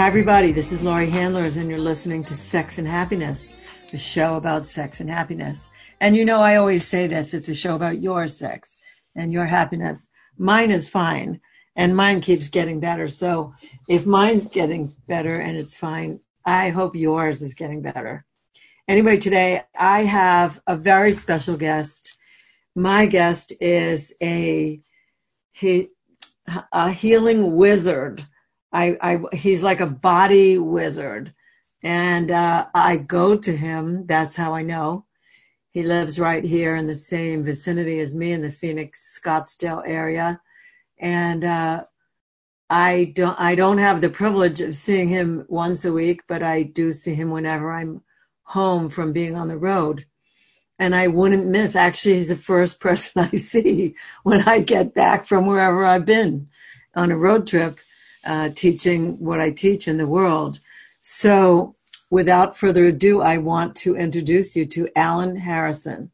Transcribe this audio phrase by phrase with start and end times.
[0.00, 0.50] Hi, everybody.
[0.50, 3.56] This is Laurie Handlers, and you're listening to Sex and Happiness,
[3.90, 5.70] the show about sex and happiness.
[6.00, 8.82] And you know, I always say this it's a show about your sex
[9.14, 10.08] and your happiness.
[10.38, 11.38] Mine is fine,
[11.76, 13.08] and mine keeps getting better.
[13.08, 13.52] So
[13.90, 18.24] if mine's getting better and it's fine, I hope yours is getting better.
[18.88, 22.16] Anyway, today I have a very special guest.
[22.74, 24.80] My guest is a,
[25.52, 25.90] he,
[26.72, 28.26] a healing wizard
[28.72, 31.34] I, I he's like a body wizard,
[31.82, 34.06] and uh, I go to him.
[34.06, 35.06] That's how I know.
[35.70, 40.40] He lives right here in the same vicinity as me in the Phoenix Scottsdale area,
[40.98, 41.84] and uh,
[42.68, 46.62] I don't I don't have the privilege of seeing him once a week, but I
[46.62, 48.02] do see him whenever I'm
[48.44, 50.06] home from being on the road.
[50.78, 51.76] And I wouldn't miss.
[51.76, 56.48] Actually, he's the first person I see when I get back from wherever I've been
[56.94, 57.80] on a road trip
[58.24, 60.60] uh, teaching what I teach in the world.
[61.00, 61.74] So,
[62.10, 66.10] without further ado, I want to introduce you to Alan Harrison.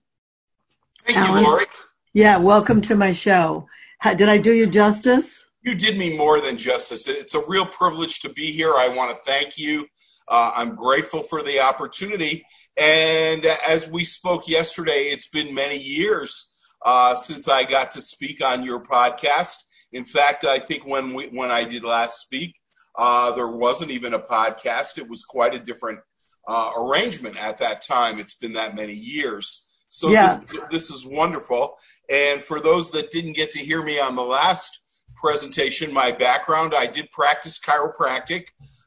[1.05, 1.67] Thank Alan, you, Laurie.
[2.13, 3.67] Yeah, welcome to my show.
[3.99, 5.49] How, did I do you justice?
[5.63, 7.09] You did me more than justice.
[7.09, 8.75] It's a real privilege to be here.
[8.75, 9.87] I want to thank you.
[10.29, 12.45] Uh, I'm grateful for the opportunity.
[12.77, 16.55] And as we spoke yesterday, it's been many years
[16.85, 19.57] uh, since I got to speak on your podcast.
[19.93, 22.55] In fact, I think when we, when I did last speak,
[22.97, 24.99] uh, there wasn't even a podcast.
[24.99, 26.01] It was quite a different
[26.49, 28.19] uh, arrangement at that time.
[28.19, 29.85] It's been that many years.
[29.89, 30.41] So yeah.
[30.47, 31.77] this, this is wonderful.
[32.11, 34.81] And for those that didn't get to hear me on the last
[35.15, 38.47] presentation, my background, I did practice chiropractic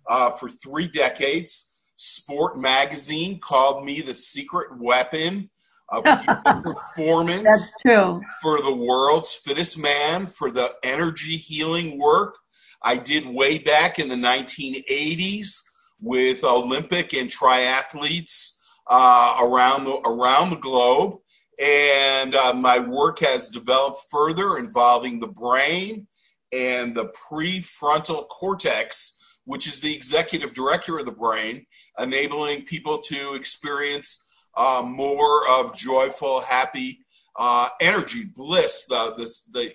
[0.09, 1.91] uh, for three decades.
[1.95, 5.49] Sport magazine called me the secret weapon
[5.91, 6.03] of
[6.63, 7.73] performance
[8.41, 12.35] for the world's fittest man, for the energy healing work
[12.81, 15.61] I did way back in the 1980s
[15.99, 18.57] with Olympic and triathletes
[18.87, 21.17] uh, around the around the globe.
[21.61, 26.07] And uh, my work has developed further involving the brain
[26.53, 31.65] and the prefrontal cortex, which is the executive director of the brain,
[31.99, 34.28] enabling people to experience
[34.59, 36.99] uh, more of joyful, happy
[37.37, 38.85] uh, energy, bliss.
[38.87, 39.73] The, the, the,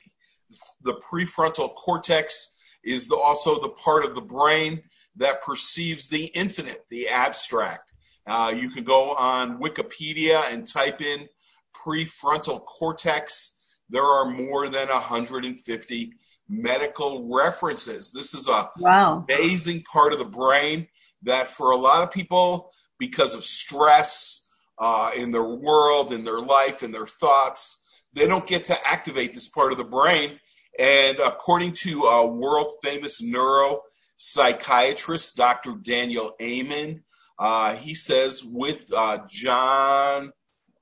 [0.83, 4.83] the prefrontal cortex is the, also the part of the brain
[5.17, 7.93] that perceives the infinite, the abstract.
[8.27, 11.29] Uh, you can go on Wikipedia and type in
[11.75, 13.79] prefrontal cortex.
[13.89, 16.13] There are more than 150
[16.49, 18.13] medical references.
[18.13, 19.25] This is a wow.
[19.29, 20.89] amazing part of the brain
[21.23, 24.44] that for a lot of people, because of stress,
[24.79, 28.03] uh, in their world, in their life, in their thoughts.
[28.13, 30.39] They don't get to activate this part of the brain.
[30.79, 35.75] And according to a world famous neuropsychiatrist, Dr.
[35.83, 37.03] Daniel Amen,
[37.39, 40.33] uh, he says with uh, John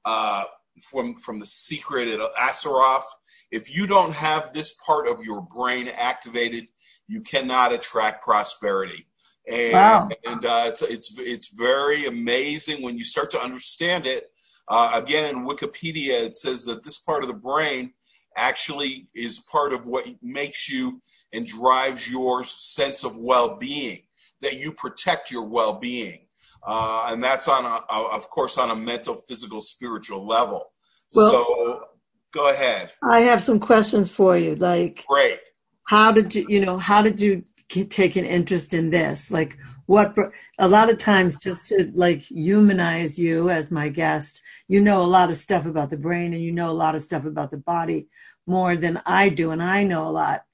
[0.04, 0.44] uh,
[0.80, 3.02] from, from The Secret at Assaraf,
[3.50, 6.68] if you don't have this part of your brain activated,
[7.06, 9.06] you cannot attract prosperity.
[9.50, 10.08] And, wow.
[10.24, 14.30] and uh, it's, it's, it's very amazing when you start to understand it.
[14.68, 17.92] Uh, again, in Wikipedia, it says that this part of the brain
[18.36, 21.00] actually is part of what makes you
[21.32, 24.02] and drives your sense of well-being,
[24.40, 26.26] that you protect your well-being.
[26.64, 30.70] Uh, and that's on, a, a, of course, on a mental, physical, spiritual level.
[31.14, 31.84] Well, so
[32.32, 32.92] go ahead.
[33.02, 34.54] I have some questions for you.
[34.54, 35.40] Like, great.
[35.84, 39.30] How did you, you know, how did you take an interest in this?
[39.30, 39.56] Like
[39.86, 40.16] what
[40.58, 45.04] a lot of times just to like humanize you as my guest you know a
[45.04, 47.56] lot of stuff about the brain and you know a lot of stuff about the
[47.56, 48.06] body
[48.46, 50.44] more than i do and i know a lot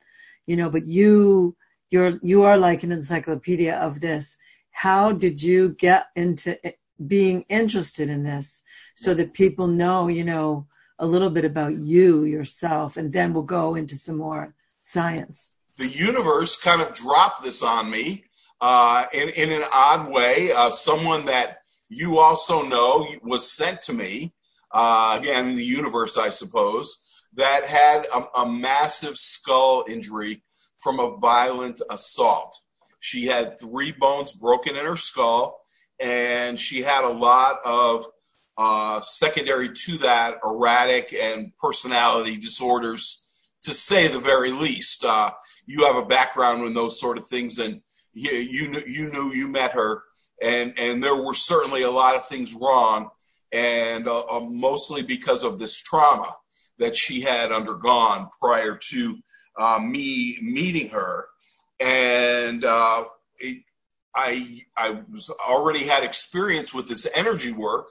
[0.46, 1.54] you know but you
[1.90, 4.36] you're you are like an encyclopedia of this.
[4.70, 6.72] How did you get into eh,
[7.06, 8.62] being interested in this
[8.94, 10.66] so that people know you know
[10.98, 14.54] a little bit about you yourself and then we'll go into some more
[14.88, 18.25] science the universe kind of dropped this on me
[18.61, 20.52] uh, in, in an odd way.
[20.52, 21.58] Uh, someone that
[21.88, 24.35] you also know was sent to me,
[24.73, 30.43] uh, again, the universe, I suppose, that had a, a massive skull injury
[30.81, 32.58] from a violent assault.
[33.00, 35.61] She had three bones broken in her skull,
[36.00, 38.06] and she had a lot of
[38.56, 43.27] uh, secondary to that erratic and personality disorders,
[43.62, 45.05] to say the very least.
[45.05, 45.31] Uh,
[45.66, 47.81] you have a background in those sort of things, and
[48.12, 50.02] you, you knew you knew you met her,
[50.43, 53.10] and and there were certainly a lot of things wrong,
[53.52, 56.34] and uh, uh mostly because of this trauma
[56.78, 59.19] that she had undergone prior to
[59.58, 61.26] uh, me meeting her,
[61.81, 63.04] and uh,
[63.38, 63.62] it,
[64.14, 67.88] I I was already had experience with this energy work,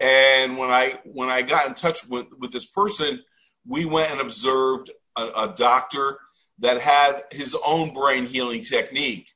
[0.00, 3.22] and when I when I got in touch with with this person,
[3.68, 6.18] we went and observed a, a doctor
[6.60, 9.30] that had his own brain healing technique,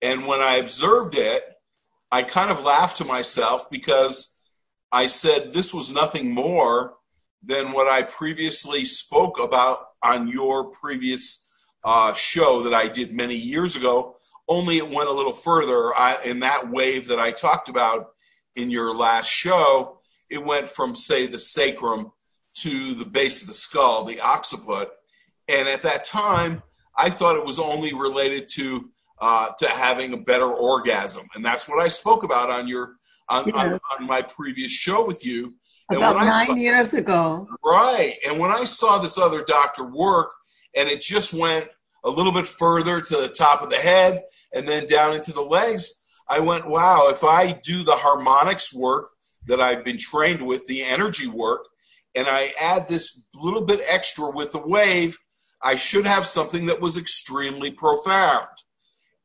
[0.00, 1.44] and when I observed it,
[2.10, 4.40] I kind of laughed to myself because
[4.90, 6.94] I said this was nothing more
[7.42, 11.50] than what I previously spoke about on your previous
[11.84, 14.16] uh, show that I did many years ago.
[14.48, 15.96] Only it went a little further.
[15.96, 18.10] I, in that wave that I talked about
[18.54, 19.98] in your last show,
[20.30, 22.12] it went from, say, the sacrum
[22.54, 24.90] to the base of the skull, the occiput.
[25.48, 26.62] And at that time,
[26.96, 28.90] I thought it was only related to
[29.20, 32.96] uh, to having a better orgasm, and that's what I spoke about on your
[33.28, 33.54] on, yeah.
[33.54, 35.54] on, on my previous show with you.
[35.90, 37.48] About nine saw, years ago.
[37.64, 38.14] Right.
[38.26, 40.30] And when I saw this other doctor work
[40.74, 41.68] and it just went
[42.04, 44.22] a little bit further to the top of the head
[44.54, 49.10] and then down into the legs, I went, wow, if I do the harmonics work
[49.46, 51.66] that I've been trained with, the energy work,
[52.14, 55.18] and I add this little bit extra with the wave,
[55.62, 58.48] I should have something that was extremely profound.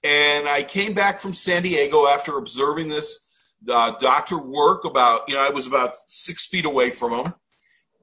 [0.03, 3.27] And I came back from San Diego after observing this
[3.69, 7.33] uh, doctor work about, you know, I was about six feet away from him.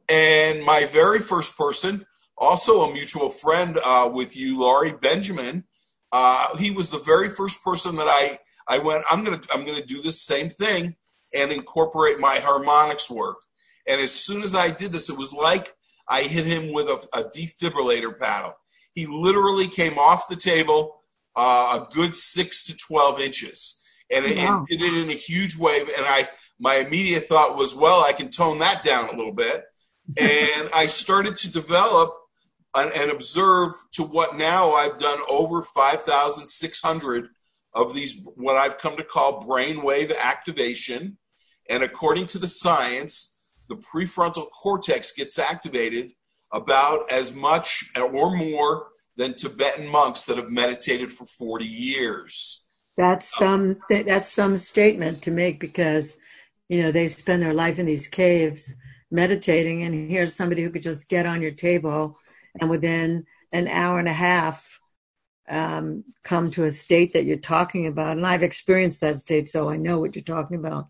[0.08, 2.04] And my very first person,
[2.36, 5.64] also a mutual friend uh, with you, Laurie Benjamin,
[6.12, 8.38] uh, he was the very first person that I,
[8.68, 10.96] I went, I'm going to, I'm going to do this same thing
[11.34, 13.38] and incorporate my harmonics work.
[13.86, 15.74] And as soon as I did this, it was like
[16.08, 18.54] I hit him with a, a defibrillator paddle.
[18.94, 21.00] He literally came off the table
[21.36, 24.64] uh, a good six to 12 inches and it, wow.
[24.68, 25.88] it did it in a huge wave.
[25.96, 26.28] And I,
[26.58, 29.64] my immediate thought was, well, I can tone that down a little bit.
[30.18, 32.14] and I started to develop
[32.74, 37.28] and, and observe to what now I've done over 5,600
[37.72, 41.18] of these, what I've come to call brainwave activation.
[41.68, 43.33] And according to the science,
[43.68, 46.12] the prefrontal cortex gets activated
[46.52, 52.68] about as much or more than Tibetan monks that have meditated for 40 years.
[52.96, 56.16] That's some th- that's some statement to make because
[56.68, 58.74] you know they spend their life in these caves
[59.10, 62.18] meditating, and here's somebody who could just get on your table
[62.60, 64.80] and within an hour and a half
[65.48, 68.16] um, come to a state that you're talking about.
[68.16, 70.88] And I've experienced that state, so I know what you're talking about.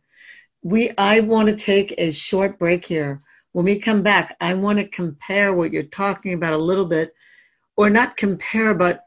[0.64, 3.22] We I want to take a short break here.
[3.52, 7.14] When we come back, I want to compare what you're talking about a little bit,
[7.76, 9.05] or not compare, but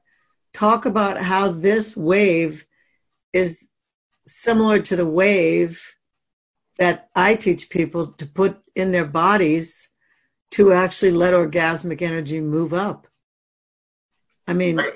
[0.53, 2.65] talk about how this wave
[3.33, 3.67] is
[4.25, 5.83] similar to the wave
[6.77, 9.89] that I teach people to put in their bodies
[10.51, 13.07] to actually let orgasmic energy move up.
[14.47, 14.93] I mean, right.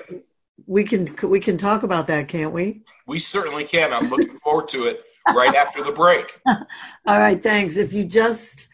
[0.66, 2.84] we can we can talk about that, can't we?
[3.06, 3.92] We certainly can.
[3.92, 5.04] I'm looking forward to it
[5.34, 6.40] right after the break.
[6.46, 7.76] All right, thanks.
[7.76, 8.68] If you just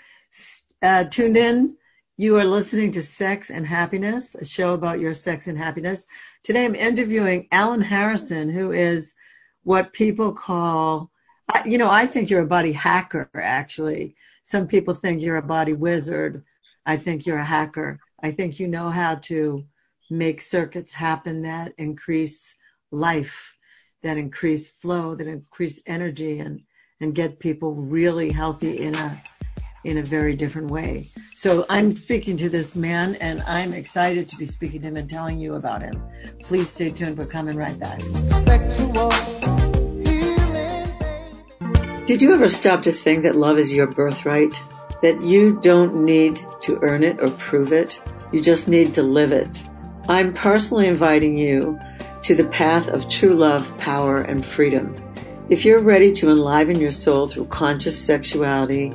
[0.82, 1.76] uh, tuned in,
[2.16, 6.06] you are listening to Sex and Happiness, a show about your sex and happiness.
[6.42, 9.14] Today, I'm interviewing Alan Harrison, who is
[9.62, 11.10] what people call,
[11.64, 14.16] you know, I think you're a body hacker, actually.
[14.42, 16.42] Some people think you're a body wizard.
[16.86, 18.00] I think you're a hacker.
[18.22, 19.64] I think you know how to
[20.10, 22.54] make circuits happen that increase
[22.90, 23.56] life,
[24.02, 26.62] that increase flow, that increase energy, and,
[27.00, 29.22] and get people really healthy in a
[29.84, 31.08] in a very different way.
[31.34, 35.08] So I'm speaking to this man and I'm excited to be speaking to him and
[35.08, 36.02] telling you about him.
[36.40, 37.16] Please stay tuned.
[37.16, 38.00] We're coming right back.
[38.00, 39.10] Sexual.
[42.06, 44.52] Did you ever stop to think that love is your birthright?
[45.02, 48.02] That you don't need to earn it or prove it?
[48.32, 49.64] You just need to live it.
[50.08, 51.78] I'm personally inviting you
[52.28, 54.94] to the path of true love, power, and freedom.
[55.48, 58.90] If you're ready to enliven your soul through conscious sexuality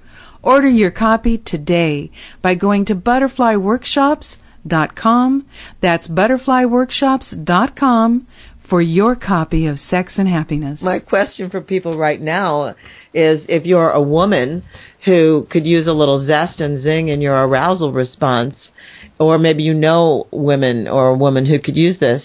[0.41, 2.11] Order your copy today
[2.41, 4.48] by going to Butterfly butterflyworkshops.com.
[4.67, 5.47] Dot com
[5.81, 8.27] that's butterflyworkshops.com
[8.69, 10.83] for your copy of Sex and Happiness.
[10.83, 12.75] My question for people right now
[13.15, 14.63] is if you're a woman
[15.05, 18.69] who could use a little zest and zing in your arousal response,
[19.19, 22.21] or maybe you know women or a woman who could use this,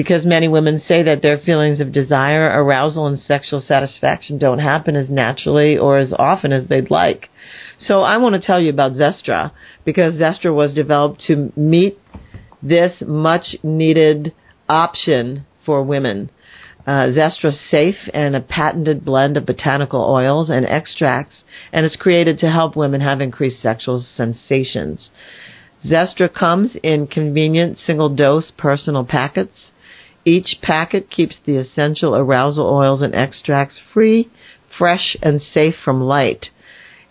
[0.00, 4.96] because many women say that their feelings of desire, arousal, and sexual satisfaction don't happen
[4.96, 7.28] as naturally or as often as they'd like.
[7.78, 9.52] So I want to tell you about Zestra,
[9.84, 11.98] because Zestra was developed to meet
[12.62, 14.32] this much needed
[14.70, 16.30] option for women.
[16.86, 22.38] Uh, Zestra's safe and a patented blend of botanical oils and extracts, and is created
[22.38, 25.10] to help women have increased sexual sensations.
[25.84, 29.72] Zestra comes in convenient single dose personal packets.
[30.24, 34.30] Each packet keeps the essential arousal oils and extracts free,
[34.76, 36.50] fresh, and safe from light.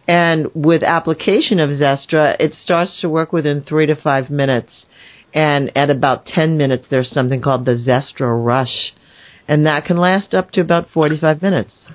[0.07, 4.85] And with application of Zestra, it starts to work within three to five minutes
[5.33, 8.93] and at about 10 minutes there's something called the Zestra Rush,
[9.47, 11.85] and that can last up to about 45 minutes.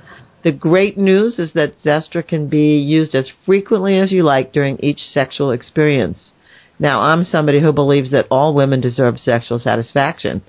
[0.43, 4.79] The great news is that Zestra can be used as frequently as you like during
[4.79, 6.33] each sexual experience.
[6.79, 10.43] Now, I'm somebody who believes that all women deserve sexual satisfaction.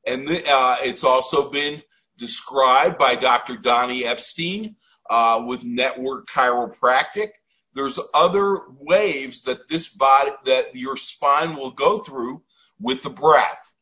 [0.05, 1.81] And uh, it's also been
[2.17, 3.57] described by Dr.
[3.57, 4.75] Donnie Epstein
[5.09, 7.29] uh, with Network Chiropractic.
[7.73, 12.41] There's other waves that this body, that your spine will go through
[12.79, 13.73] with the breath.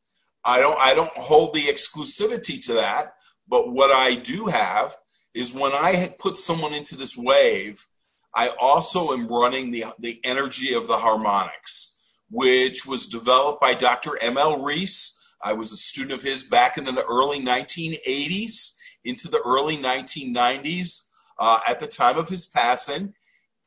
[0.43, 3.13] I don't, I don't hold the exclusivity to that,
[3.47, 4.95] but what I do have
[5.33, 7.85] is when I put someone into this wave,
[8.33, 14.17] I also am running the, the energy of the harmonics, which was developed by Dr.
[14.21, 14.61] M.L.
[14.61, 19.77] Rees I was a student of his back in the early 1980s into the early
[19.77, 21.09] 1990s
[21.39, 23.13] uh, at the time of his passing.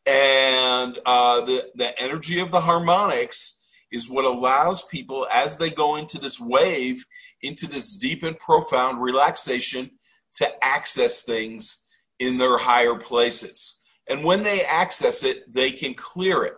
[0.05, 5.97] And uh, the, the energy of the harmonics is what allows people, as they go
[5.97, 7.05] into this wave,
[7.43, 9.91] into this deep and profound relaxation
[10.35, 11.87] to access things
[12.19, 13.83] in their higher places.
[14.09, 16.55] And when they access it, they can clear it,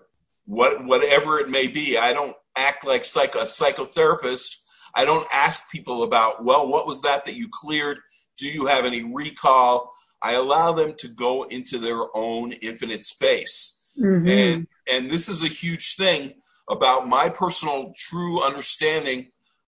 [0.47, 1.99] what, whatever it may be.
[1.99, 4.57] I don't act like psych, a psychotherapist.
[4.95, 7.99] I don't ask people about, well, what was that that you cleared?
[8.39, 9.93] Do you have any recall?
[10.23, 13.91] I allow them to go into their own infinite space.
[14.01, 14.29] Mm-hmm.
[14.29, 16.35] And, and this is a huge thing
[16.69, 19.31] about my personal true understanding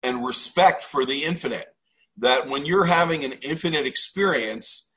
[0.05, 1.67] and respect for the infinite.
[2.17, 4.93] That when you're having an infinite experience,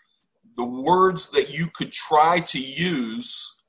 [0.57, 3.63] the words that you could try to use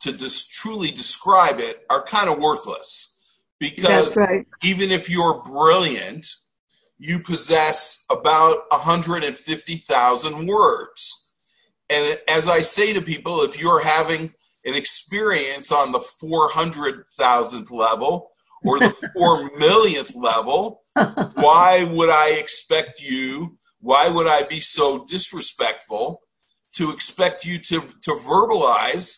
[0.00, 3.12] to just truly describe it are kind of worthless.
[3.60, 4.46] Because right.
[4.62, 6.26] even if you're brilliant,
[6.98, 11.30] you possess about 150,000 words.
[11.88, 14.32] And as I say to people, if you're having
[14.64, 18.30] an experience on the 400,000th level
[18.64, 20.82] or the 4 millionth level,
[21.34, 23.58] why would I expect you?
[23.80, 26.22] Why would I be so disrespectful
[26.74, 29.16] to expect you to, to verbalize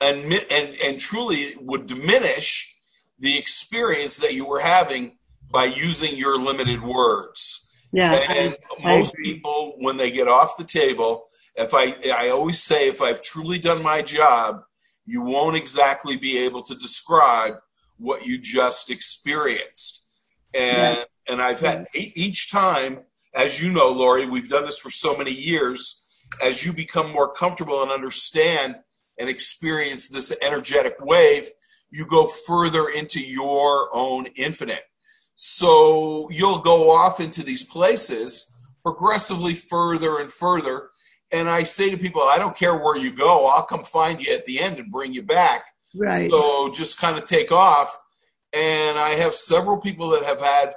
[0.00, 2.76] and, and, and truly would diminish
[3.18, 5.18] the experience that you were having
[5.50, 7.70] by using your limited words?
[7.92, 8.12] Yeah.
[8.12, 12.62] And I, most I people, when they get off the table, if I, I always
[12.62, 14.62] say, if I've truly done my job,
[15.04, 17.54] you won't exactly be able to describe
[17.98, 20.01] what you just experienced.
[20.54, 21.08] And yes.
[21.28, 23.00] and I've had each time,
[23.34, 25.98] as you know, Laurie, we've done this for so many years.
[26.42, 28.76] As you become more comfortable and understand
[29.18, 31.48] and experience this energetic wave,
[31.90, 34.84] you go further into your own infinite.
[35.36, 40.88] So you'll go off into these places progressively further and further
[41.32, 44.34] and I say to people, I don't care where you go, I'll come find you
[44.34, 45.64] at the end and bring you back.
[45.96, 46.30] Right.
[46.30, 47.98] So just kind of take off.
[48.52, 50.74] And I have several people that have had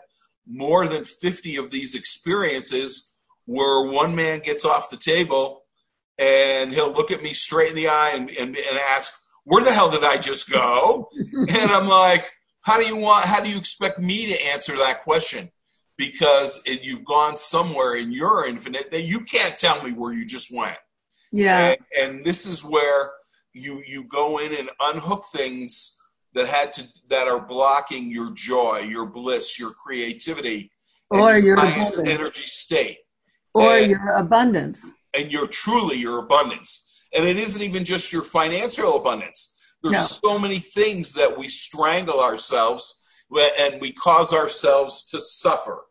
[0.48, 5.64] more than 50 of these experiences where one man gets off the table
[6.18, 9.72] and he'll look at me straight in the eye and, and, and ask, Where the
[9.72, 11.10] hell did I just go?
[11.34, 15.02] and I'm like, How do you want, how do you expect me to answer that
[15.04, 15.50] question?
[15.98, 20.26] because it, you've gone somewhere in your infinite that you can't tell me where you
[20.26, 20.78] just went.
[21.32, 21.76] Yeah.
[21.96, 23.12] And, and, this is where
[23.54, 25.95] you you go in and unhook things
[26.36, 30.70] that had to that are blocking your joy, your bliss, your creativity,
[31.10, 33.00] or your, highest energy state,
[33.54, 37.08] or and, your abundance, and you're truly your abundance.
[37.14, 39.56] And it isn't even just your financial abundance.
[39.82, 40.32] There's no.
[40.32, 43.02] so many things that we strangle ourselves
[43.60, 45.86] and we cause ourselves to suffer.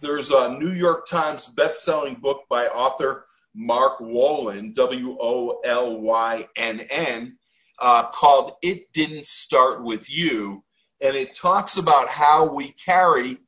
[0.00, 6.48] There's a New York Times best-selling book by author Mark Wolynn, W O L Y
[6.56, 7.36] N N,
[7.82, 10.64] uh, called "It Didn't Start with You,"
[11.00, 13.38] and it talks about how we carry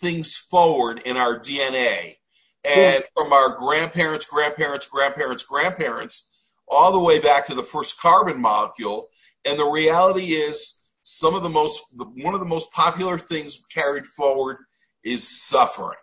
[0.00, 2.16] things forward in our DNA,
[2.64, 3.06] and yeah.
[3.14, 9.08] from our grandparents, grandparents, grandparents, grandparents, all the way back to the first carbon molecule.
[9.44, 14.06] And the reality is some of the most one of the most popular things carried
[14.06, 14.56] forward
[15.04, 15.98] is suffering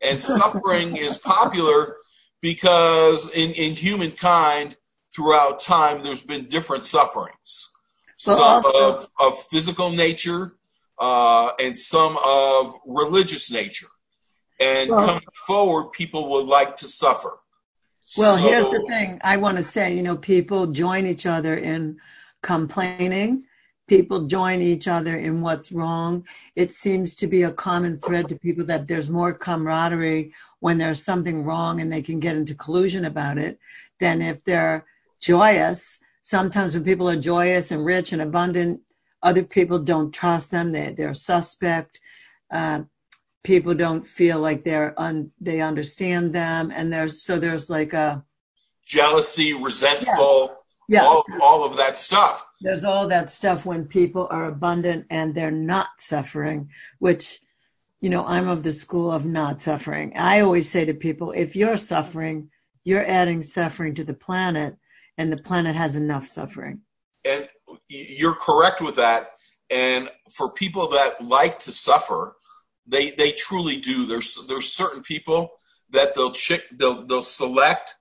[0.00, 1.96] and suffering is popular
[2.40, 4.76] because in, in humankind
[5.14, 7.72] throughout time there's been different sufferings.
[8.16, 10.52] Some of, of physical nature
[10.98, 13.86] uh, and some of religious nature.
[14.60, 17.38] And well, coming forward people would like to suffer.
[18.18, 21.54] Well so, here's the thing i want to say you know people join each other
[21.54, 21.96] in
[22.42, 23.44] complaining.
[23.86, 26.24] People join each other in what's wrong.
[26.54, 31.02] It seems to be a common thread to people that there's more camaraderie when there's
[31.02, 33.58] something wrong and they can get into collusion about it
[33.98, 34.86] than if they're
[35.20, 35.98] joyous.
[36.22, 38.80] Sometimes when people are joyous and rich and abundant,
[39.22, 40.72] other people don't trust them.
[40.72, 42.00] They, they're suspect.
[42.50, 42.82] Uh,
[43.44, 48.24] people don't feel like they're un, they understand them, and there's so there's like a
[48.84, 51.04] jealousy, resentful yeah.
[51.04, 52.44] all, all of that stuff.
[52.60, 57.38] There's all that stuff when people are abundant and they're not suffering, which,
[58.00, 60.16] you know, I'm of the school of not suffering.
[60.16, 62.50] I always say to people, if you're suffering,
[62.82, 64.76] you're adding suffering to the planet,
[65.20, 66.80] and the planet has enough suffering.
[67.26, 67.46] And
[67.88, 69.32] you're correct with that.
[69.68, 72.36] And for people that like to suffer,
[72.86, 74.06] they they truly do.
[74.06, 75.50] There's there's certain people
[75.90, 77.94] that they'll chick they'll they'll select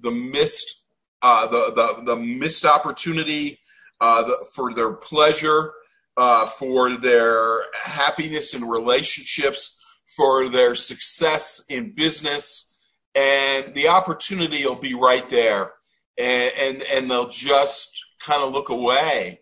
[0.00, 0.86] the missed
[1.22, 3.58] uh, the, the, the missed opportunity
[4.00, 5.72] uh, the, for their pleasure,
[6.16, 14.76] uh, for their happiness in relationships, for their success in business, and the opportunity will
[14.76, 15.72] be right there,
[16.18, 19.40] and and, and they'll just kind of look away,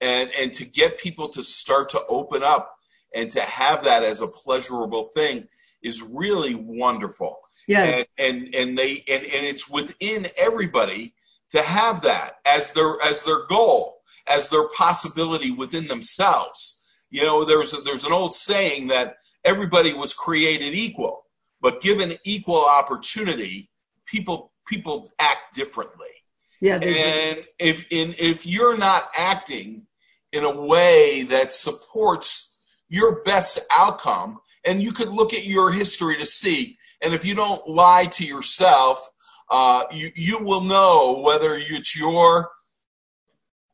[0.00, 2.74] and and to get people to start to open up
[3.14, 5.48] and to have that as a pleasurable thing
[5.82, 7.38] is really wonderful.
[7.66, 8.06] Yes.
[8.18, 11.14] And, and and they and, and it's within everybody
[11.50, 16.78] to have that as their as their goal, as their possibility within themselves.
[17.10, 21.26] You know, there's a, there's an old saying that everybody was created equal,
[21.60, 23.68] but given equal opportunity,
[24.06, 26.08] people people act differently.
[26.60, 26.78] Yeah.
[26.78, 26.98] they do.
[26.98, 29.86] And if in if you're not acting
[30.32, 36.16] in a way that supports your best outcome, and you could look at your history
[36.18, 39.10] to see, and if you don't lie to yourself,
[39.50, 42.50] uh, you you will know whether it's your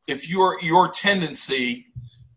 [0.07, 1.87] if your your tendency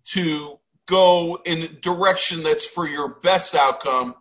[0.03, 4.15] to go in a direction that's for your best outcome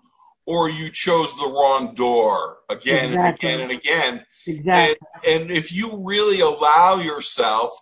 [0.51, 3.51] or you chose the wrong door again Exactly.
[3.53, 4.97] and again and again Exactly.
[5.25, 7.73] and, and if you really allow yourself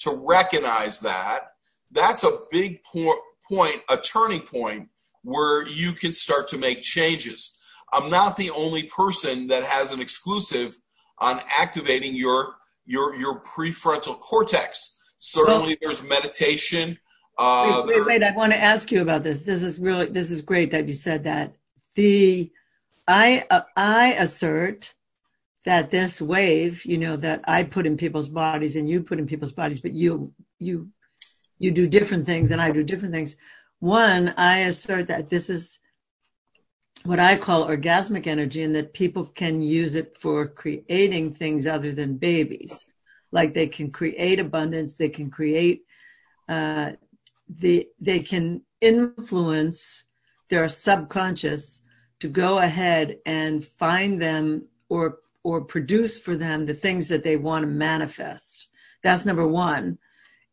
[0.00, 1.52] to recognize that,
[1.92, 4.88] that's a big po- point, a turning point
[5.22, 7.56] where you can start to make changes.
[7.92, 10.76] I'm not the only person that has an exclusive
[11.18, 15.00] on activating your your your prefrontal cortex.
[15.18, 16.98] Certainly, there's meditation.
[17.38, 18.22] Uh, wait, wait, wait.
[18.24, 19.44] I want to ask you about this.
[19.44, 21.54] This is really, this is great that you said that.
[21.96, 22.52] The,
[23.08, 24.94] I, uh, I assert
[25.64, 29.26] that this wave, you know, that I put in people's bodies and you put in
[29.26, 30.90] people's bodies, but you, you,
[31.58, 33.36] you do different things and I do different things.
[33.80, 35.80] One, I assert that this is
[37.04, 41.92] what I call orgasmic energy and that people can use it for creating things other
[41.92, 42.86] than babies.
[43.32, 45.84] Like they can create abundance, they can create,
[46.48, 46.92] uh,
[47.48, 50.04] the, they can influence
[50.48, 51.82] their subconscious
[52.20, 57.36] to go ahead and find them or or produce for them the things that they
[57.36, 58.66] want to manifest.
[59.02, 59.98] That's number one.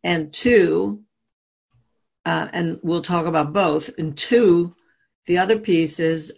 [0.04, 1.02] And two,
[2.26, 3.90] uh, and we'll talk about both.
[3.98, 4.76] And two,
[5.26, 6.32] the other piece is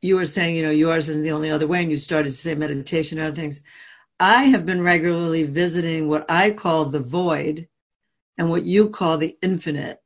[0.00, 2.36] you were saying, you know, yours isn't the only other way, and you started to
[2.36, 3.62] say meditation and other things.
[4.20, 7.68] I have been regularly visiting what I call the void
[8.36, 10.00] and what you call the infinite.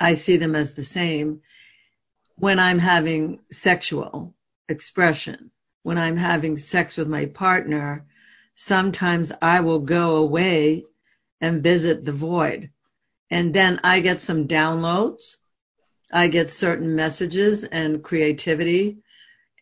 [0.00, 1.40] I see them as the same
[2.36, 4.34] when I'm having sexual
[4.68, 5.50] expression.
[5.82, 8.04] When I'm having sex with my partner,
[8.54, 10.84] sometimes I will go away
[11.40, 12.70] and visit the void.
[13.30, 15.36] And then I get some downloads.
[16.12, 18.98] I get certain messages and creativity.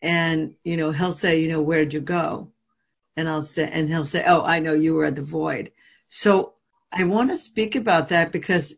[0.01, 2.51] And, you know, he'll say, you know, where'd you go?
[3.15, 5.71] And I'll say, and he'll say, oh, I know you were at the void.
[6.09, 6.53] So
[6.91, 8.75] I want to speak about that because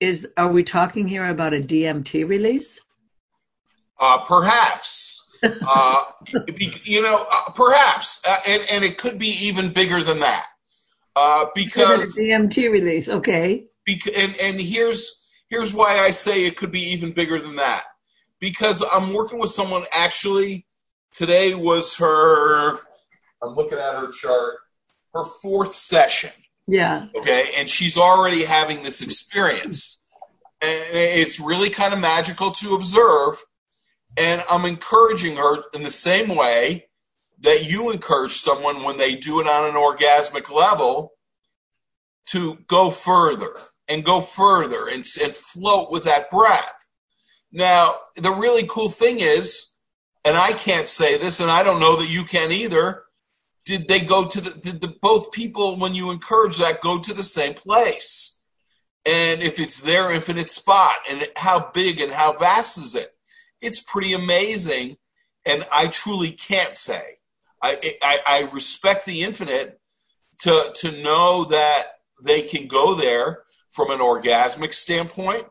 [0.00, 2.80] is, are we talking here about a DMT release?
[3.98, 5.20] Uh, perhaps.
[5.42, 6.04] uh,
[6.56, 8.22] be- you know, uh, perhaps.
[8.26, 10.46] Uh, and, and it could be even bigger than that.
[11.16, 13.08] Uh, because, DMT release.
[13.08, 13.66] Okay.
[13.86, 17.84] bec- and, and here's, here's why I say it could be even bigger than that.
[18.40, 20.66] Because I'm working with someone actually,
[21.12, 22.72] today was her,
[23.42, 24.56] I'm looking at her chart,
[25.14, 26.30] her fourth session.
[26.66, 27.08] Yeah.
[27.14, 30.08] okay and she's already having this experience
[30.62, 33.36] and it's really kind of magical to observe
[34.16, 36.86] and i'm encouraging her in the same way
[37.40, 41.12] that you encourage someone when they do it on an orgasmic level
[42.26, 43.52] to go further
[43.88, 46.86] and go further and, and float with that breath.
[47.52, 49.76] Now the really cool thing is
[50.24, 53.04] and i can't say this and i don't know that you can either
[53.64, 57.14] did they go to the did the both people when you encourage that go to
[57.14, 58.44] the same place?
[59.06, 63.13] And if it's their infinite spot and how big and how vast is it
[63.64, 64.96] it's pretty amazing
[65.44, 67.02] and i truly can't say
[67.62, 69.80] i i, I respect the infinite
[70.40, 71.84] to to know that
[72.24, 75.44] they can go there from an orgasmic standpoint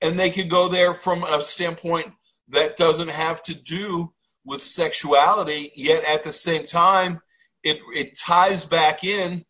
[0.00, 2.12] and they can go there from a standpoint
[2.48, 4.12] that doesn't have to do
[4.44, 7.20] with sexuality yet at the same time
[7.66, 9.44] it, it ties back in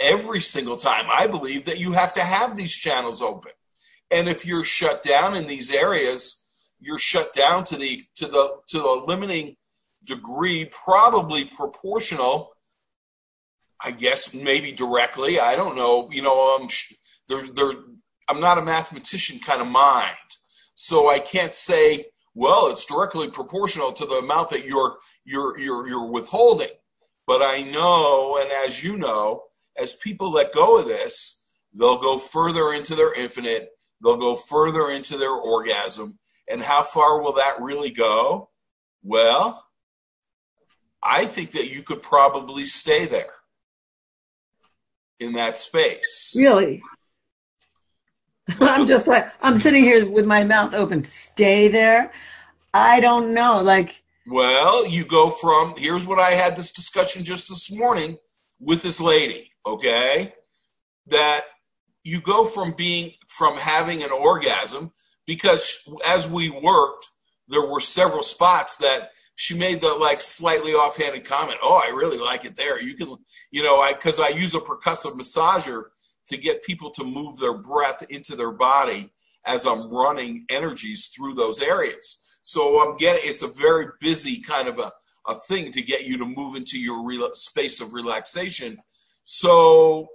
[0.00, 1.06] every single time.
[1.12, 3.52] I believe that you have to have these channels open.
[4.10, 6.41] And if you're shut down in these areas,
[6.82, 9.56] you're shut down to the to the to the limiting
[10.04, 12.50] degree, probably proportional.
[13.84, 15.40] I guess maybe directly.
[15.40, 16.08] I don't know.
[16.12, 16.68] You know, um, I'm
[17.28, 17.80] they're, they're,
[18.28, 20.16] I'm not a mathematician kind of mind,
[20.74, 22.06] so I can't say.
[22.34, 26.70] Well, it's directly proportional to the amount that you're you're you're you're withholding.
[27.26, 29.42] But I know, and as you know,
[29.76, 33.70] as people let go of this, they'll go further into their infinite,
[34.02, 36.18] they'll go further into their orgasm.
[36.48, 38.50] And how far will that really go?
[39.02, 39.66] Well,
[41.02, 43.34] I think that you could probably stay there
[45.18, 46.34] in that space.
[46.36, 46.82] Really?
[48.60, 51.04] I'm just like, I'm sitting here with my mouth open.
[51.04, 52.12] Stay there.
[52.74, 53.60] I don't know.
[53.62, 58.18] Like, well, you go from here's what I had this discussion just this morning
[58.60, 60.34] with this lady, okay?
[61.06, 61.42] That
[62.04, 64.92] you go from being from having an orgasm
[65.26, 67.08] because as we worked,
[67.48, 71.58] there were several spots that she made the like slightly offhanded comment.
[71.62, 72.80] Oh, I really like it there.
[72.80, 73.16] You can,
[73.50, 75.84] you know, I because I use a percussive massager
[76.28, 79.12] to get people to move their breath into their body
[79.44, 82.38] as I'm running energies through those areas.
[82.42, 84.92] So I'm getting it's a very busy kind of a,
[85.26, 88.78] a thing to get you to move into your re- space of relaxation.
[89.24, 90.08] So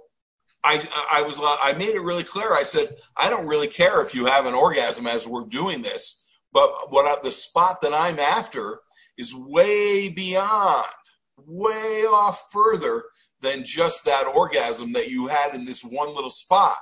[0.68, 2.52] I, I was uh, I made it really clear.
[2.52, 6.26] I said I don't really care if you have an orgasm as we're doing this,
[6.52, 8.80] but what I, the spot that I'm after
[9.16, 10.86] is way beyond,
[11.38, 13.04] way off further
[13.40, 16.76] than just that orgasm that you had in this one little spot.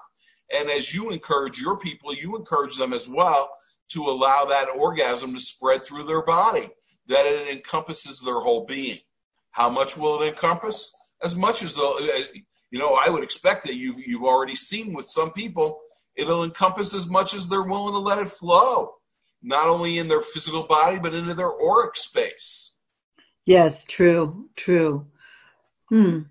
[0.53, 3.51] And as you encourage your people, you encourage them as well
[3.91, 6.69] to allow that orgasm to spread through their body,
[7.07, 8.99] that it encompasses their whole being.
[9.53, 10.93] How much will it encompass?
[11.23, 15.07] As much as the, you know, I would expect that you've you've already seen with
[15.07, 15.81] some people,
[16.17, 18.95] it'll encompass as much as they're willing to let it flow,
[19.43, 22.79] not only in their physical body but into their auric space.
[23.45, 25.07] Yes, true, true.
[25.89, 26.23] Hmm.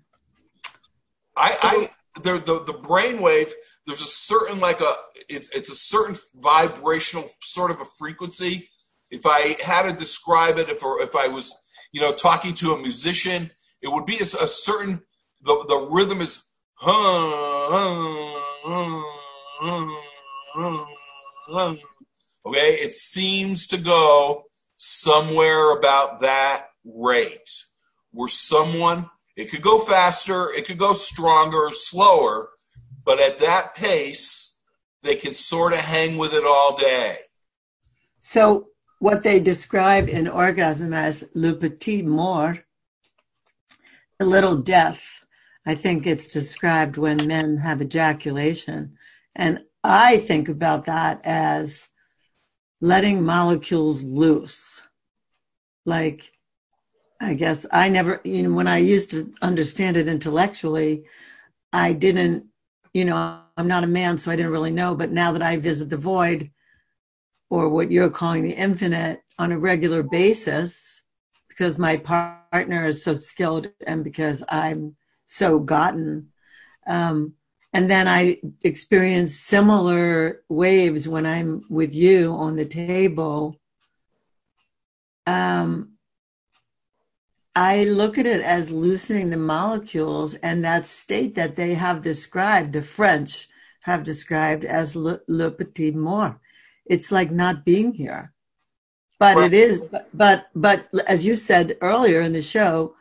[1.34, 1.90] I, so, I
[2.22, 3.50] the the the brainwave
[3.86, 4.94] there's a certain like a
[5.28, 8.68] it's it's a certain vibrational sort of a frequency.
[9.10, 11.54] If I had to describe it, if or if I was
[11.92, 15.02] you know talking to a musician, it would be a, a certain
[15.46, 16.44] the the rhythm is
[22.44, 22.74] okay.
[22.74, 24.44] It seems to go
[24.76, 27.50] somewhere about that rate,
[28.12, 32.50] where someone it could go faster, it could go stronger, or slower
[33.06, 34.60] but at that pace,
[35.02, 37.16] they can sort of hang with it all day.
[38.20, 38.66] So,
[38.98, 42.64] what they describe in orgasm as le petit mort,
[44.18, 45.24] a little death,
[45.66, 48.96] I think it's described when men have ejaculation.
[49.34, 51.88] And I think about that as
[52.80, 54.82] letting molecules loose.
[55.84, 56.30] Like,
[57.20, 61.04] I guess I never, you know, when I used to understand it intellectually,
[61.72, 62.46] I didn't
[62.96, 64.94] you know, I'm not a man, so I didn't really know.
[64.94, 66.50] But now that I visit the void,
[67.50, 71.02] or what you're calling the infinite, on a regular basis,
[71.46, 74.96] because my partner is so skilled and because I'm
[75.26, 76.28] so gotten,
[76.86, 77.34] um,
[77.72, 83.60] and then I experience similar waves when I'm with you on the table.
[85.26, 85.96] Um,
[87.54, 92.72] I look at it as loosening the molecules and that state that they have described,
[92.72, 93.48] the French
[93.80, 96.38] have described as le, le petit mort.
[96.86, 98.32] It's like not being here.
[99.18, 102.94] But it is, but, but, but as you said earlier in the show,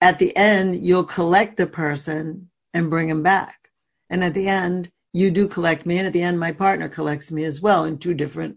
[0.00, 3.70] at the end, you'll collect the person and bring him back.
[4.08, 5.98] And at the end, you do collect me.
[5.98, 8.56] And at the end, my partner collects me as well in two different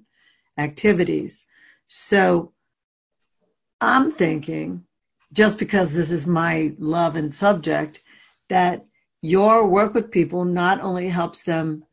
[0.58, 1.46] activities.
[1.88, 2.54] So
[3.82, 4.86] I'm thinking
[5.34, 8.02] just because this is my love and subject,
[8.50, 8.86] that
[9.22, 11.84] your work with people not only helps them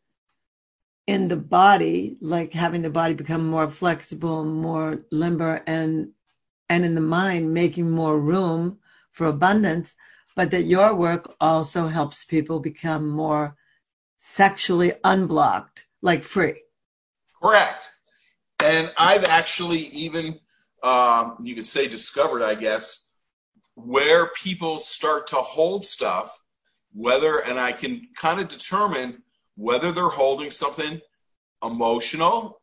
[1.06, 6.10] in the body, like having the body become more flexible, more limber, and
[6.68, 8.78] and in the mind, making more room
[9.12, 9.94] for abundance,
[10.36, 13.56] but that your work also helps people become more
[14.18, 16.62] sexually unblocked, like free.
[17.42, 17.90] Correct.
[18.62, 20.38] And I've actually even,
[20.82, 23.12] um, you could say, discovered, I guess,
[23.74, 26.38] where people start to hold stuff,
[26.92, 29.22] whether, and I can kind of determine
[29.56, 31.00] whether they're holding something
[31.62, 32.60] emotional,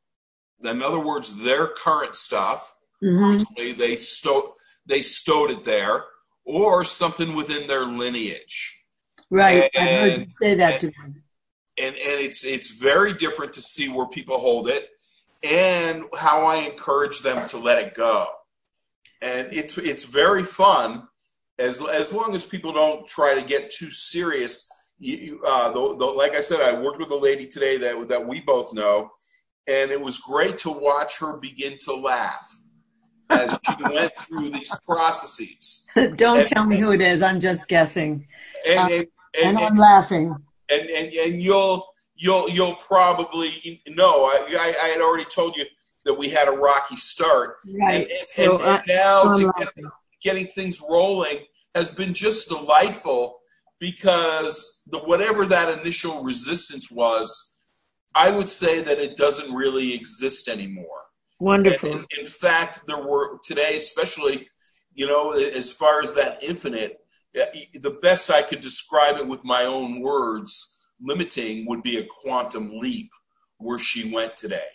[0.63, 3.43] in other words, their current stuff, mm-hmm.
[3.55, 3.95] they
[4.87, 6.05] they stowed it there,
[6.47, 8.85] or something within their lineage.
[9.29, 9.69] Right.
[9.75, 11.15] And, I heard you say that and, to me.
[11.79, 14.89] And, and it's, it's very different to see where people hold it
[15.43, 18.27] and how I encourage them to let it go
[19.21, 21.07] and it's it's very fun
[21.59, 24.69] as as long as people don't try to get too serious.
[24.99, 28.27] You, uh, the, the, like I said, I worked with a lady today that that
[28.27, 29.11] we both know,
[29.67, 32.51] and it was great to watch her begin to laugh
[33.29, 35.87] as she went through these processes.
[36.15, 37.21] Don't and, tell me who it is.
[37.21, 38.27] I'm just guessing.
[38.67, 39.07] And, um, and,
[39.43, 40.35] and I'm laughing.
[40.69, 44.25] And, and and you'll you'll you'll probably know.
[44.25, 45.65] I, I, I had already told you
[46.05, 47.57] that we had a rocky start.
[47.79, 48.09] Right.
[48.09, 49.69] And, so, and now so get,
[50.21, 51.39] getting things rolling
[51.75, 53.39] has been just delightful
[53.79, 57.55] because the whatever that initial resistance was,
[58.15, 61.01] I would say that it doesn't really exist anymore.
[61.39, 61.91] Wonderful.
[61.91, 64.49] And in, fact, there were today, especially,
[64.93, 66.99] you know, as far as that infinite,
[67.33, 72.79] the best I could describe it with my own words, limiting would be a quantum
[72.79, 73.11] leap
[73.57, 74.69] where she went today.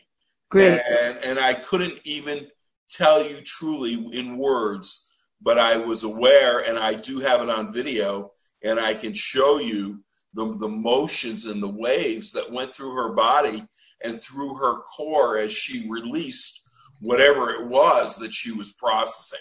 [0.51, 0.81] Great.
[0.89, 2.47] And, and I couldn't even
[2.91, 7.73] tell you truly in words, but I was aware, and I do have it on
[7.73, 8.31] video,
[8.63, 13.13] and I can show you the, the motions and the waves that went through her
[13.15, 13.65] body
[14.05, 16.69] and through her core as she released
[17.01, 19.41] whatever it was that she was processing.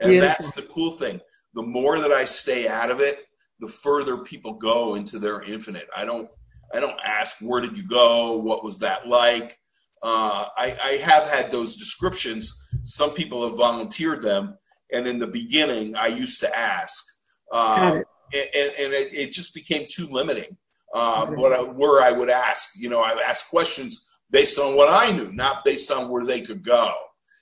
[0.00, 0.28] And Beautiful.
[0.28, 1.20] that's the cool thing.
[1.54, 3.26] The more that I stay out of it,
[3.60, 5.88] the further people go into their infinite.
[5.96, 6.28] I don't
[6.74, 9.58] I don't ask where did you go, what was that like.
[10.02, 12.68] Uh, I, I have had those descriptions.
[12.84, 14.58] Some people have volunteered them,
[14.92, 17.02] and in the beginning, I used to ask,
[17.50, 18.00] uh,
[18.34, 20.58] and, and it, it, just became too limiting.
[20.94, 24.88] Um, what I, where I would ask, you know, I asked questions based on what
[24.88, 26.94] I knew, not based on where they could go.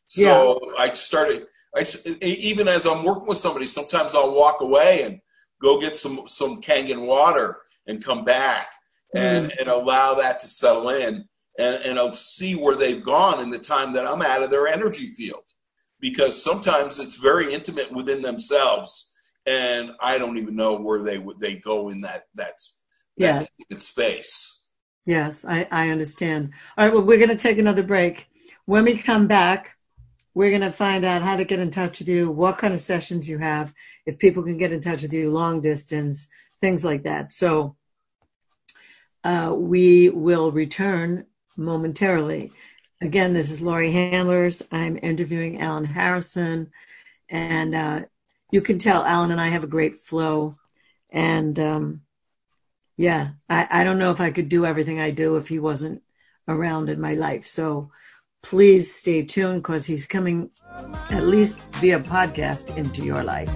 [0.08, 0.82] So yeah.
[0.82, 1.46] I started.
[1.74, 1.84] I
[2.22, 5.20] even as I'm working with somebody, sometimes I'll walk away and
[5.60, 8.68] go get some some Kangen water and come back
[9.14, 9.52] and mm.
[9.58, 11.26] and allow that to settle in
[11.58, 14.66] and and I'll see where they've gone in the time that I'm out of their
[14.66, 15.44] energy field
[16.00, 19.12] because sometimes it's very intimate within themselves
[19.46, 22.81] and I don't even know where they would they go in that that's
[23.16, 23.44] yeah.
[23.78, 24.68] space.
[25.04, 26.52] Yes, I, I understand.
[26.76, 28.28] All right, well, we're going to take another break.
[28.66, 29.76] When we come back,
[30.34, 32.80] we're going to find out how to get in touch with you, what kind of
[32.80, 33.74] sessions you have,
[34.06, 36.28] if people can get in touch with you, long distance,
[36.60, 37.32] things like that.
[37.32, 37.76] So
[39.24, 42.52] uh, we will return momentarily.
[43.00, 44.62] Again, this is Laurie Handlers.
[44.70, 46.70] I'm interviewing Alan Harrison.
[47.28, 48.00] And uh,
[48.52, 50.56] you can tell Alan and I have a great flow.
[51.10, 52.02] And um,
[53.02, 56.02] yeah, I, I don't know if I could do everything I do if he wasn't
[56.46, 57.44] around in my life.
[57.44, 57.90] So
[58.44, 60.50] please stay tuned because he's coming
[61.10, 63.50] at least via podcast into your life.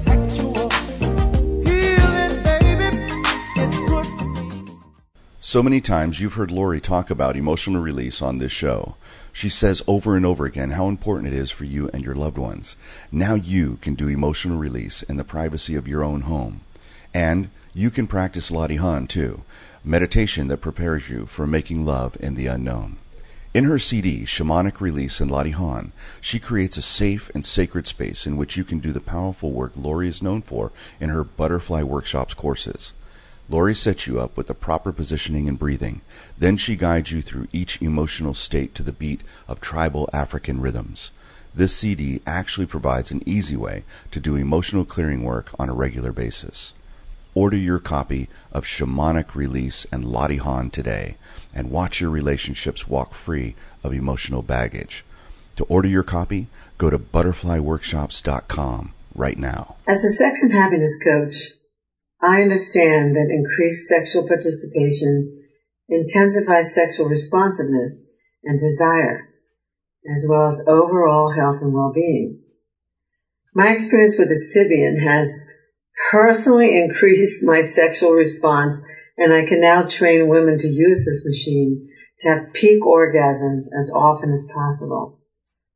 [5.38, 8.96] So many times you've heard Laurie talk about emotional release on this show.
[9.32, 12.36] She says over and over again how important it is for you and your loved
[12.36, 12.76] ones.
[13.12, 16.62] Now you can do emotional release in the privacy of your own home.
[17.14, 19.42] And you can practice Latihan too,
[19.84, 22.96] meditation that prepares you for making love in the unknown.
[23.52, 28.38] In her CD, Shamanic Release and Latihan, she creates a safe and sacred space in
[28.38, 32.32] which you can do the powerful work Laurie is known for in her Butterfly Workshops
[32.32, 32.94] courses.
[33.46, 36.00] Laurie sets you up with the proper positioning and breathing.
[36.38, 41.10] Then she guides you through each emotional state to the beat of tribal African rhythms.
[41.54, 46.12] This CD actually provides an easy way to do emotional clearing work on a regular
[46.12, 46.72] basis.
[47.36, 51.16] Order your copy of Shamanic Release and Latihan today
[51.54, 55.04] and watch your relationships walk free of emotional baggage.
[55.56, 56.46] To order your copy,
[56.78, 59.76] go to butterflyworkshops.com right now.
[59.86, 61.52] As a sex and happiness coach,
[62.22, 65.44] I understand that increased sexual participation
[65.90, 68.08] intensifies sexual responsiveness
[68.44, 69.28] and desire,
[70.10, 72.40] as well as overall health and well-being.
[73.54, 75.46] My experience with the Sybian has
[76.10, 78.82] personally increased my sexual response
[79.18, 81.88] and I can now train women to use this machine
[82.20, 85.20] to have peak orgasms as often as possible.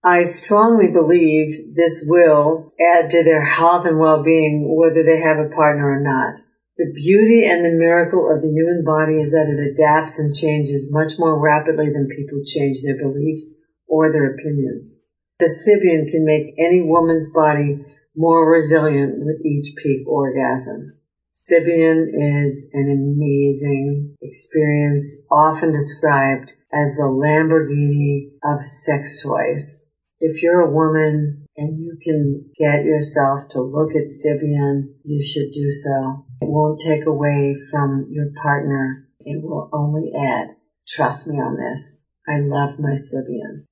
[0.02, 5.50] I strongly believe this will add to their health and well-being whether they have a
[5.50, 6.37] partner or not.
[6.78, 10.90] The beauty and the miracle of the human body is that it adapts and changes
[10.90, 15.00] much more rapidly than people change their beliefs or their opinions.
[15.38, 17.85] The Sybian can make any woman's body
[18.20, 20.92] more resilient with each peak orgasm.
[21.33, 29.90] Sybian is an amazing experience, often described as the Lamborghini of sex toys.
[30.20, 35.50] If you're a woman and you can get yourself to look at Sybian, you should
[35.52, 36.26] do so.
[36.42, 39.09] It won't take away from your partner.
[39.20, 40.56] It will only add.
[40.87, 42.06] Trust me on this.
[42.29, 43.64] I love my Sybian.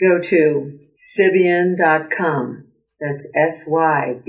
[0.00, 2.69] Go to Sybian.com
[3.00, 4.26] that's S-Y-B-I-A-N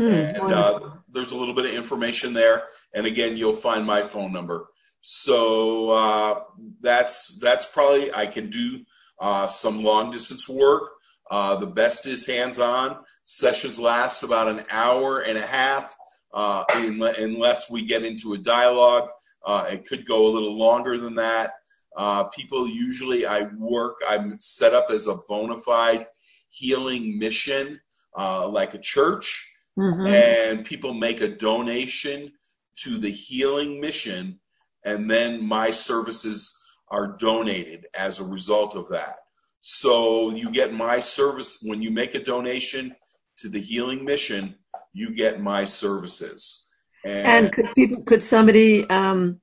[0.00, 0.80] Mm, and uh,
[1.10, 2.68] there's a little bit of information there.
[2.94, 4.68] And again, you'll find my phone number.
[5.02, 6.40] So uh,
[6.80, 8.84] that's that's probably I can do
[9.20, 10.92] uh, some long distance work.
[11.30, 12.98] Uh, the best is hands on.
[13.24, 15.96] Sessions last about an hour and a half,
[16.32, 19.08] uh, unless we get into a dialogue.
[19.44, 21.54] Uh, it could go a little longer than that.
[21.96, 26.06] Uh, people usually, I work, I'm set up as a bona fide
[26.50, 27.80] healing mission,
[28.16, 29.46] uh, like a church,
[29.78, 30.06] mm-hmm.
[30.06, 32.32] and people make a donation
[32.76, 34.38] to the healing mission,
[34.84, 36.58] and then my services
[36.88, 39.16] are donated as a result of that.
[39.60, 42.94] So you get my service when you make a donation
[43.38, 44.56] to the healing mission,
[44.92, 46.70] you get my services.
[47.04, 49.40] And, and could people, could somebody, um,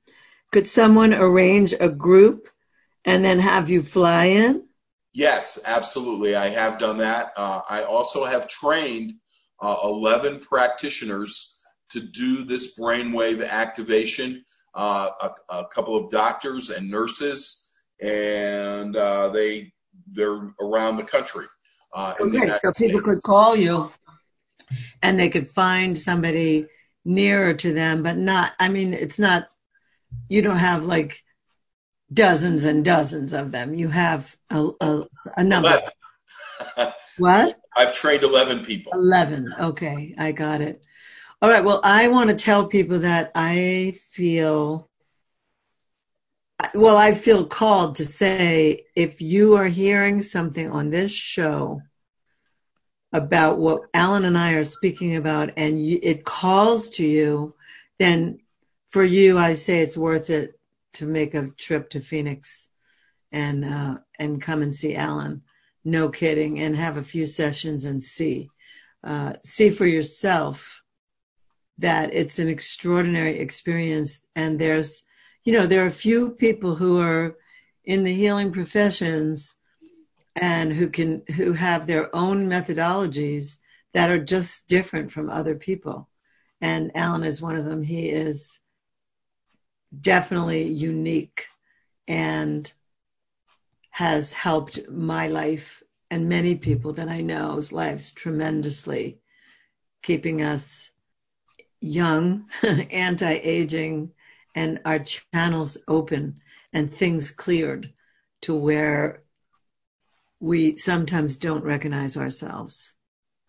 [0.51, 2.49] could someone arrange a group
[3.05, 4.65] and then have you fly in?
[5.13, 6.35] Yes, absolutely.
[6.35, 7.31] I have done that.
[7.35, 9.13] Uh, I also have trained
[9.61, 11.59] uh, 11 practitioners
[11.89, 14.45] to do this brainwave activation.
[14.75, 19.71] Uh, a, a, couple of doctors and nurses, and uh, they
[20.11, 21.45] they're around the country.
[21.93, 23.91] Uh, okay, so people could call you,
[25.01, 26.67] and they could find somebody
[27.03, 28.53] nearer to them, but not.
[28.59, 29.47] I mean, it's not.
[30.27, 31.23] You don't have like
[32.13, 33.73] dozens and dozens of them.
[33.73, 35.03] You have a, a,
[35.37, 35.81] a number.
[37.17, 37.59] what?
[37.75, 38.91] I've trained 11 people.
[38.93, 39.53] 11.
[39.59, 40.83] Okay, I got it.
[41.41, 41.63] All right.
[41.63, 44.89] Well, I want to tell people that I feel,
[46.73, 51.81] well, I feel called to say if you are hearing something on this show
[53.13, 57.55] about what Alan and I are speaking about and it calls to you,
[57.99, 58.39] then
[58.89, 60.59] for you, I say it's worth it
[60.95, 62.67] to make a trip to Phoenix
[63.31, 65.43] and uh, and come and see Alan.
[65.85, 68.49] No kidding, and have a few sessions and see
[69.05, 70.83] uh, see for yourself
[71.79, 74.25] that it's an extraordinary experience.
[74.35, 75.03] And there's,
[75.43, 77.35] you know, there are a few people who are
[77.83, 79.55] in the healing professions
[80.35, 83.57] and who can who have their own methodologies
[83.93, 86.09] that are just different from other people.
[86.61, 87.83] And Alan is one of them.
[87.83, 88.59] He is
[89.99, 91.47] definitely unique
[92.07, 92.71] and
[93.91, 99.19] has helped my life and many people that I know's lives tremendously,
[100.01, 100.88] keeping us
[101.81, 104.11] young, anti aging,
[104.55, 106.41] and our channels open
[106.73, 107.93] and things cleared
[108.41, 109.23] to where
[110.39, 112.93] we sometimes don't recognize ourselves.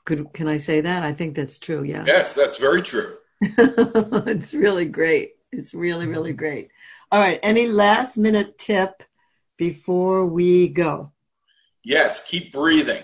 [0.04, 1.02] Could can I say that?
[1.02, 1.82] I think that's true.
[1.82, 2.04] Yeah.
[2.06, 3.16] Yes, that's very true.
[3.40, 5.32] it's really great.
[5.52, 6.70] It's really, really great.
[7.10, 7.40] All right.
[7.42, 9.02] Any last minute tip
[9.56, 11.12] before we go?
[11.82, 13.02] Yes, keep breathing.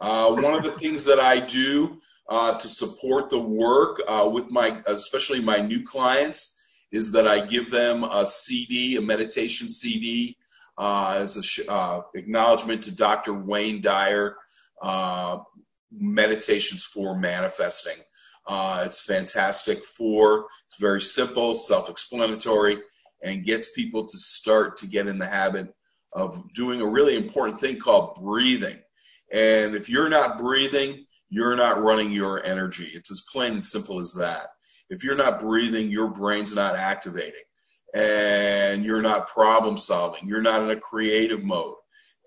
[0.00, 1.97] Uh, one of the things that I do
[2.28, 6.54] uh, to support the work uh, with my, especially my new clients,
[6.90, 10.36] is that I give them a CD, a meditation CD,
[10.76, 13.34] uh, as a sh- uh, acknowledgement to Dr.
[13.34, 14.36] Wayne Dyer,
[14.80, 15.38] uh,
[15.90, 17.96] Meditations for Manifesting.
[18.46, 22.78] Uh, it's fantastic for, it's very simple, self explanatory,
[23.22, 25.74] and gets people to start to get in the habit
[26.12, 28.78] of doing a really important thing called breathing.
[29.32, 32.90] And if you're not breathing, you're not running your energy.
[32.94, 34.48] It's as plain and simple as that.
[34.90, 37.42] If you're not breathing, your brain's not activating
[37.94, 40.26] and you're not problem solving.
[40.26, 41.74] You're not in a creative mode.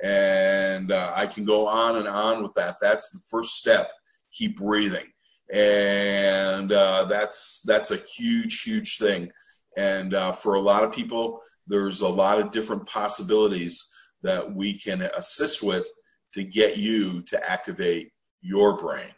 [0.04, 2.78] And uh, I can go on and on with that.
[2.82, 3.92] That's the first step.
[4.34, 5.08] Keep breathing
[5.52, 9.30] and uh, that's that's a huge huge thing
[9.78, 13.94] and uh, for a lot of people there's a lot of different possibilities
[14.24, 15.86] that we can assist with
[16.34, 18.11] to get you to activate
[18.42, 19.12] your brain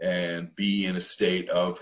[0.00, 1.80] and be in a state of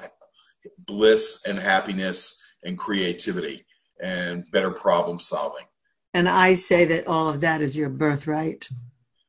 [0.79, 3.65] bliss and happiness and creativity
[4.01, 5.65] and better problem solving
[6.15, 8.69] and i say that all of that is your birthright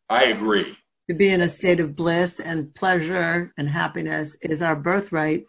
[0.10, 0.76] i agree
[1.10, 5.46] to be in a state of bliss and pleasure and happiness is our birthright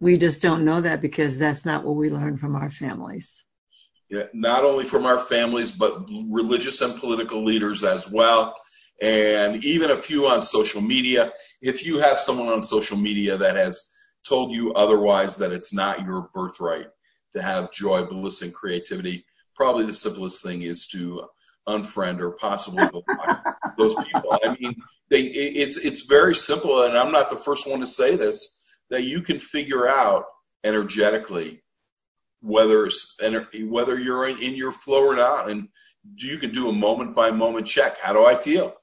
[0.00, 3.44] we just don't know that because that's not what we learn from our families.
[4.08, 8.56] Yeah, not only from our families, but religious and political leaders as well.
[9.00, 11.32] And even a few on social media.
[11.62, 13.94] If you have someone on social media that has
[14.24, 16.88] told you otherwise, that it's not your birthright
[17.32, 19.24] to have joy, bliss, and creativity,
[19.54, 21.22] probably the simplest thing is to
[21.68, 24.38] unfriend or possibly block those people.
[24.42, 24.74] I mean,
[25.08, 28.56] they, it's it's very simple, and I'm not the first one to say this.
[28.90, 30.24] That you can figure out
[30.64, 31.62] energetically
[32.42, 33.18] whether it's
[33.64, 35.68] whether you're in, in your flow or not, and
[36.16, 37.98] you can do a moment by moment check.
[37.98, 38.74] How do I feel?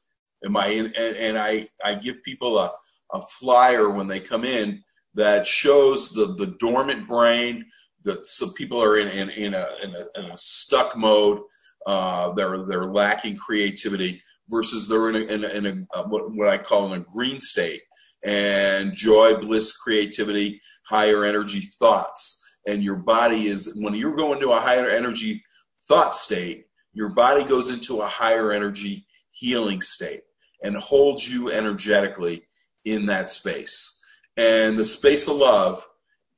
[0.46, 0.86] Am I in?
[0.88, 2.72] And, and I I give people a
[3.14, 4.84] a flyer when they come in
[5.16, 7.66] that shows the the dormant brain
[8.04, 11.42] that some people are in in, in, a, in a, in a stuck mode.
[11.86, 16.34] Uh, they're they're lacking creativity versus they're in a, in, a, in a uh, what,
[16.36, 17.82] what I call in a green state
[18.24, 24.52] and joy, bliss, creativity, higher energy thoughts and your body is when you're going to
[24.52, 25.44] a higher energy
[25.88, 30.22] thought state your body goes into a higher energy healing state
[30.64, 32.48] and holds you energetically
[32.86, 34.02] in that space.
[34.38, 35.86] And the space of love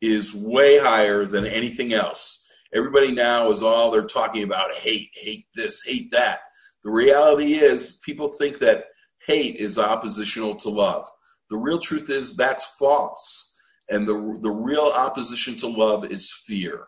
[0.02, 2.48] is way higher than anything else.
[2.74, 6.42] Everybody now is all they're talking about hate hate this hate that.
[6.84, 8.86] The reality is people think that
[9.26, 11.08] hate is oppositional to love.
[11.50, 13.58] The real truth is that's false.
[13.90, 16.86] And the, the real opposition to love is fear.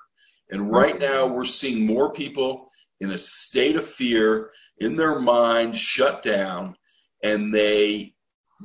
[0.52, 2.70] And right now, we're seeing more people
[3.00, 6.76] in a state of fear, in their mind, shut down,
[7.24, 8.14] and they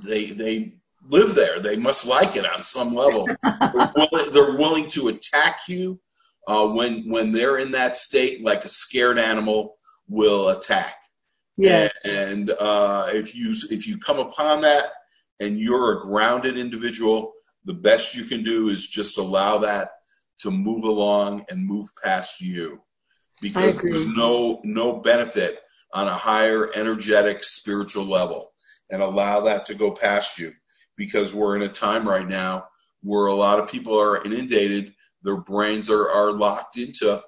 [0.04, 0.74] they they
[1.09, 1.61] live there.
[1.61, 3.26] They must like it on some level.
[3.42, 6.00] they're, willing, they're, willing, to attack you
[6.46, 9.76] uh, when when they're in that state, like a scared animal
[10.09, 10.94] will attack.
[11.57, 11.88] Yeah.
[12.04, 14.90] And, and uh, if you if you come upon that
[15.40, 17.32] and you're a grounded individual,
[17.64, 19.90] the best you can do is just allow that
[20.40, 22.80] to move along and move past you
[23.40, 25.61] because there's no no benefit
[25.97, 28.53] on a higher energetic spiritual level
[28.90, 30.53] and allow that to go past you
[30.99, 32.66] because we're in a time right now
[33.03, 34.92] where a lot of people are inundated
[35.22, 37.18] their brains are, are locked into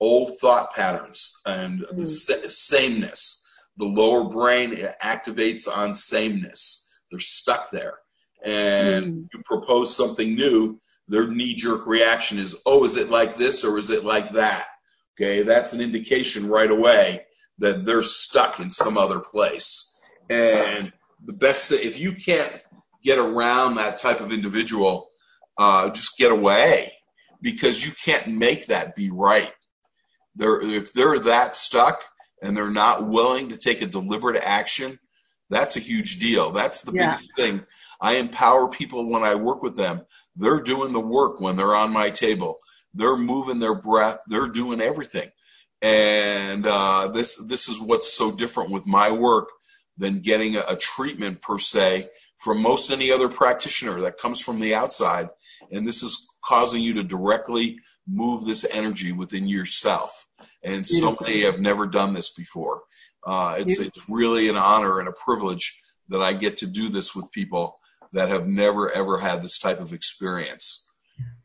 [0.00, 1.96] old thought patterns and mm.
[1.98, 3.46] the sameness
[3.76, 4.70] the lower brain
[5.02, 7.98] activates on sameness they're stuck there
[8.42, 9.28] and mm.
[9.32, 13.78] you propose something new, their knee jerk reaction is, oh, is it like this or
[13.78, 14.66] is it like that?
[15.16, 17.24] Okay, that's an indication right away
[17.58, 20.00] that they're stuck in some other place.
[20.30, 20.92] And
[21.24, 22.60] the best thing, if you can't
[23.02, 25.08] get around that type of individual,
[25.58, 26.90] uh, just get away
[27.40, 29.52] because you can't make that be right.
[30.34, 32.02] They're, if they're that stuck
[32.42, 34.98] and they're not willing to take a deliberate action,
[35.50, 36.50] that's a huge deal.
[36.50, 37.12] That's the yeah.
[37.12, 37.64] biggest thing
[38.00, 40.02] I empower people when I work with them.
[40.36, 42.58] They're doing the work when they're on my table.
[42.92, 44.18] They're moving their breath.
[44.28, 45.30] They're doing everything.
[45.84, 49.50] And uh, this this is what's so different with my work
[49.98, 52.08] than getting a, a treatment per se
[52.38, 55.28] from most any other practitioner that comes from the outside.
[55.70, 57.78] And this is causing you to directly
[58.08, 60.26] move this energy within yourself.
[60.62, 62.84] And so many have never done this before.
[63.26, 67.14] Uh, it's it's really an honor and a privilege that I get to do this
[67.14, 67.78] with people
[68.14, 70.83] that have never ever had this type of experience.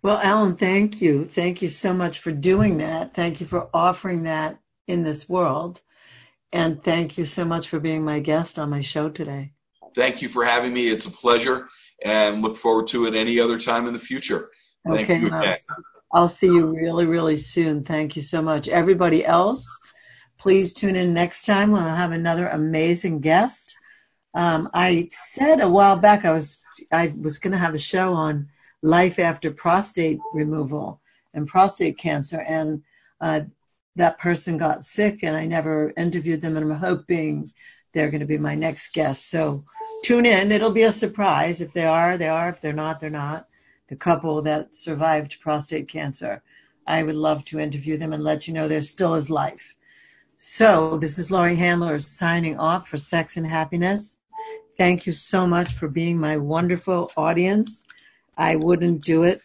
[0.01, 1.25] Well, Alan, thank you.
[1.25, 3.13] Thank you so much for doing that.
[3.13, 5.81] Thank you for offering that in this world.
[6.51, 9.51] And thank you so much for being my guest on my show today.
[9.95, 10.87] Thank you for having me.
[10.87, 11.67] It's a pleasure
[12.03, 14.49] and look forward to it any other time in the future.
[14.87, 15.55] Thank okay, I'll,
[16.13, 17.83] I'll see you really, really soon.
[17.83, 18.69] Thank you so much.
[18.69, 19.67] Everybody else,
[20.37, 23.75] please tune in next time when I'll have another amazing guest.
[24.33, 28.13] Um, I said a while back I was I was going to have a show
[28.13, 28.47] on
[28.81, 31.01] life after prostate removal
[31.33, 32.81] and prostate cancer, and
[33.21, 33.41] uh,
[33.95, 37.51] that person got sick, and I never interviewed them, and I'm hoping
[37.93, 39.29] they're going to be my next guest.
[39.29, 39.63] So
[40.03, 41.61] tune in; it'll be a surprise.
[41.61, 42.49] If they are, they are.
[42.49, 43.47] If they're not, they're not.
[43.89, 46.43] The couple that survived prostate cancer,
[46.85, 49.75] I would love to interview them and let you know there still is life.
[50.37, 54.19] So this is Laurie Handler signing off for Sex and Happiness.
[54.77, 57.83] Thank you so much for being my wonderful audience.
[58.39, 59.41] I wouldn't do it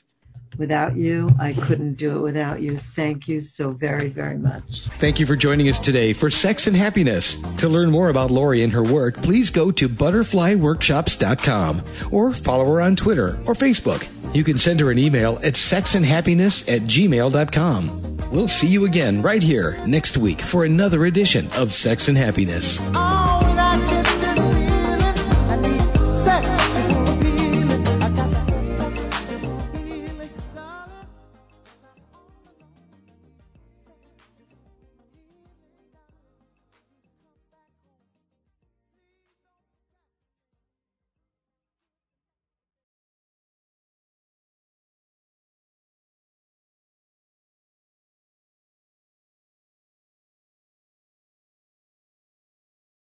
[0.56, 1.28] without you.
[1.40, 2.78] I couldn't do it without you.
[2.78, 4.86] Thank you so very, very much.
[4.86, 7.42] Thank you for joining us today for Sex and Happiness.
[7.56, 11.82] To learn more about Laurie and her work, please go to butterflyworkshops.com
[12.12, 14.08] or follow her on Twitter or Facebook.
[14.34, 18.30] You can send her an email at sexandhappiness at gmail.com.
[18.30, 22.78] We'll see you again right here next week for another edition of Sex and Happiness.
[22.94, 23.23] Oh.